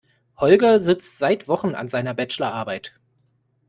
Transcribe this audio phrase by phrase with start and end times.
[0.35, 2.95] Holger sitzt seit Wochen an seiner Bachelor Arbeit.